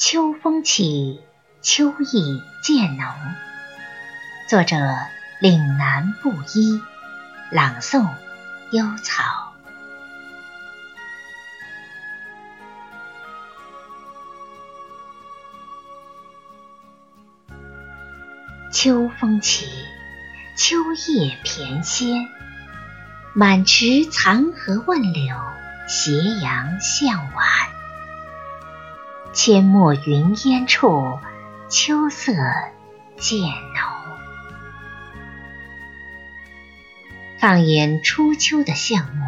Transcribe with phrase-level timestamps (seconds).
[0.00, 1.20] 秋风起，
[1.60, 3.06] 秋意渐浓。
[4.48, 4.78] 作者：
[5.40, 6.80] 岭南布衣，
[7.50, 8.08] 朗诵：
[8.72, 9.52] 幽草。
[18.72, 19.66] 秋风起，
[20.56, 20.76] 秋
[21.08, 22.26] 叶翩跹，
[23.34, 25.36] 满池残荷问柳，
[25.86, 27.79] 斜阳向晚。
[29.42, 31.18] 阡陌云烟处，
[31.70, 32.34] 秋色
[33.16, 34.18] 渐浓。
[37.38, 39.26] 放眼初秋的巷陌，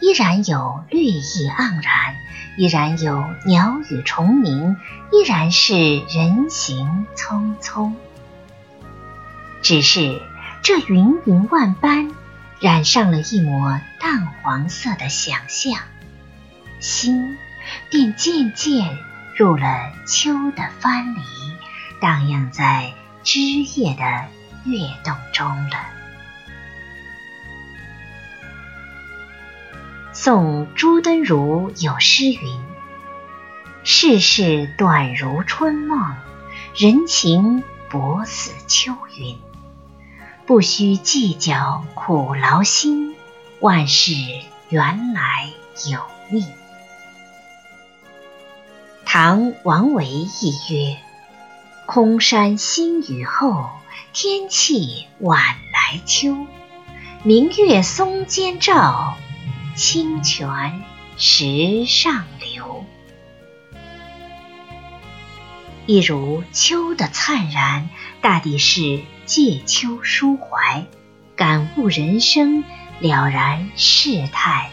[0.00, 2.14] 依然有绿意盎然，
[2.56, 4.76] 依然有鸟语虫鸣，
[5.10, 7.92] 依然是人行匆匆。
[9.62, 10.22] 只是
[10.62, 12.12] 这云云万般，
[12.60, 15.80] 染上了一抹淡黄色的想象，
[16.78, 17.36] 心
[17.90, 18.96] 便渐渐
[19.34, 21.20] 入了秋的藩篱，
[22.00, 22.92] 荡漾在
[23.24, 24.04] 枝叶的
[24.64, 25.76] 跃动中了。
[30.12, 32.60] 宋朱敦儒有诗云
[33.82, 36.14] ：“世事短如春梦，
[36.76, 39.36] 人情薄似秋云。”
[40.46, 43.16] 不须计较苦劳心，
[43.60, 44.12] 万事
[44.68, 45.48] 原来
[45.90, 46.46] 有命。
[49.16, 50.96] 唐王维亦曰
[51.86, 53.70] ：“空山新雨后，
[54.12, 55.40] 天气晚
[55.72, 56.48] 来秋。
[57.22, 59.16] 明月松间照，
[59.76, 60.82] 清泉
[61.16, 62.84] 石上流。”
[65.86, 67.90] 一如秋的灿然，
[68.20, 69.00] 大抵是。
[69.26, 70.86] 借秋抒怀，
[71.36, 72.64] 感悟人生，
[72.98, 74.70] 了然世态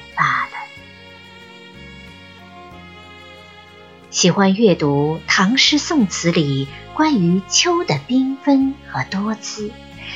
[4.12, 9.72] 喜欢阅读唐诗宋词里关于秋的缤纷和多姿，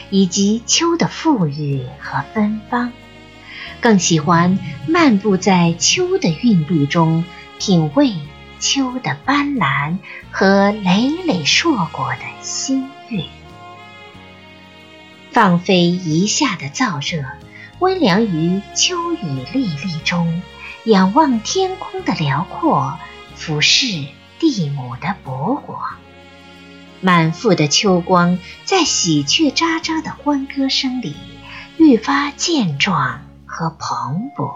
[0.10, 2.92] 以及秋的馥郁和芬芳，
[3.80, 7.24] 更喜欢漫步在秋的韵律中，
[7.58, 8.14] 品味
[8.60, 9.98] 秋的斑斓
[10.30, 13.24] 和累累硕果的新月。
[15.32, 17.26] 放飞一夏的燥热，
[17.80, 20.42] 温凉于秋雨沥沥中，
[20.84, 23.00] 仰望天空的辽阔，
[23.36, 23.86] 俯视
[24.40, 25.98] 地母的博广，
[27.02, 31.16] 满腹的秋光在喜鹊喳喳的欢歌声里
[31.78, 34.52] 愈发健壮和蓬勃。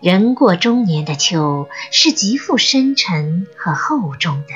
[0.00, 4.48] 人过中年的秋是极富深沉和厚重的，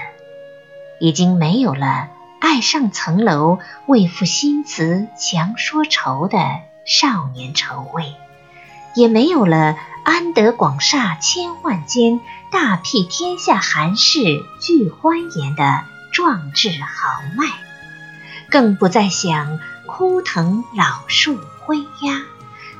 [1.00, 2.08] 已经没有了。
[2.40, 6.38] 爱上层楼，为赋新词强说愁的
[6.84, 8.14] 少年愁味，
[8.94, 9.76] 也没有了
[10.08, 17.44] 安得广厦千万间，大庇天下寒士俱欢颜的壮志豪迈，
[18.48, 22.22] 更不再想枯藤老树昏鸦，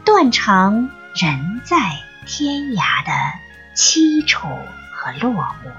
[0.07, 1.77] 断肠人在
[2.27, 3.13] 天涯的
[3.77, 4.49] 凄楚
[4.95, 5.71] 和落寞，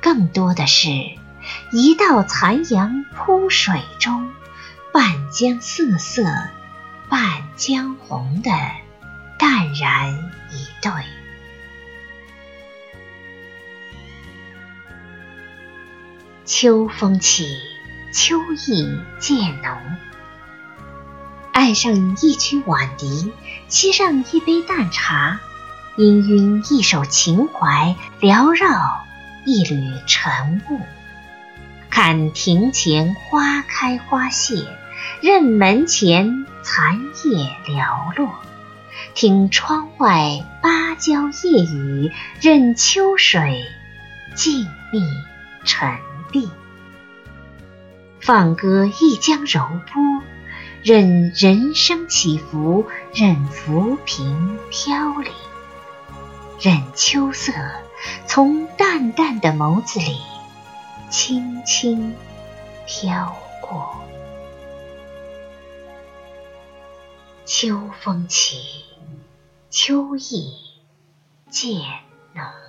[0.00, 0.90] 更多的是。
[1.70, 4.32] 一道残阳铺水中，
[4.92, 6.24] 半江瑟瑟，
[7.08, 7.20] 半
[7.54, 8.50] 江红的
[9.44, 10.14] 淡然
[10.50, 10.90] 一对。
[16.46, 17.58] 秋风起，
[18.10, 19.76] 秋意渐浓。
[21.52, 23.34] 爱上一曲晚笛，
[23.68, 25.38] 沏上一杯淡茶，
[25.98, 29.04] 氤氲一首情怀，缭绕
[29.44, 30.80] 一缕晨雾。
[31.90, 34.66] 看庭前花开花谢，
[35.20, 38.30] 任门前残叶寥落；
[39.14, 43.64] 听窗外芭蕉夜雨，任秋水
[44.34, 45.02] 静谧
[45.64, 45.98] 沉
[46.30, 46.48] 碧。
[48.20, 49.60] 放歌一江柔
[49.92, 50.22] 波，
[50.82, 55.32] 任人生起伏，任浮萍飘零，
[56.60, 57.52] 任秋色
[58.26, 60.16] 从淡淡的眸子里。
[61.10, 62.14] 轻轻
[62.86, 63.94] 飘过，
[67.46, 68.56] 秋风起，
[69.68, 70.54] 秋意
[71.50, 71.78] 渐
[72.32, 72.63] 浓。